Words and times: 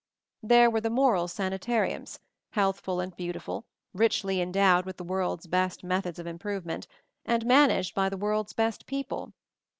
There 0.41 0.67
were 0.71 0.81
the 0.81 0.89
moral 0.89 1.27
sanitariums— 1.27 2.19
healthful 2.57 2.99
and 2.99 3.15
beautiful, 3.15 3.67
richly 3.93 4.41
endowed 4.41 4.83
with 4.83 4.97
the 4.97 5.03
world's 5.03 5.45
best 5.45 5.83
methods 5.83 6.17
of 6.17 6.25
improvement, 6.25 6.87
and 7.23 7.45
managed 7.45 7.93
by 7.93 8.09
the 8.09 8.17
world's 8.17 8.53
best 8.53 8.87
people. 8.87 9.33